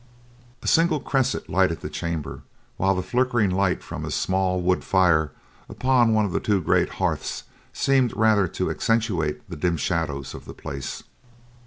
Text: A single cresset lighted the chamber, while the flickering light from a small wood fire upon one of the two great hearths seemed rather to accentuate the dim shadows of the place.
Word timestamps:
A 0.63 0.67
single 0.67 0.99
cresset 0.99 1.47
lighted 1.47 1.81
the 1.81 1.87
chamber, 1.87 2.41
while 2.77 2.95
the 2.95 3.03
flickering 3.03 3.51
light 3.51 3.83
from 3.83 4.03
a 4.03 4.09
small 4.09 4.59
wood 4.59 4.83
fire 4.83 5.31
upon 5.69 6.11
one 6.11 6.25
of 6.25 6.31
the 6.31 6.39
two 6.39 6.59
great 6.59 6.93
hearths 6.93 7.43
seemed 7.71 8.17
rather 8.17 8.47
to 8.47 8.71
accentuate 8.71 9.47
the 9.47 9.55
dim 9.55 9.77
shadows 9.77 10.33
of 10.33 10.45
the 10.45 10.55
place. 10.55 11.03